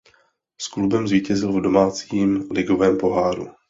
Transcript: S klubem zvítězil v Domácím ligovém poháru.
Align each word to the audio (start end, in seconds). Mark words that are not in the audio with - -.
S 0.61 0.67
klubem 0.67 1.07
zvítězil 1.07 1.53
v 1.53 1.61
Domácím 1.61 2.47
ligovém 2.51 2.97
poháru. 2.97 3.47